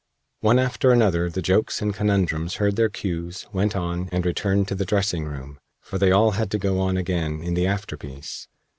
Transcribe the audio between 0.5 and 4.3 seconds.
after another the Jokes and Conundrums heard their cues, went on, and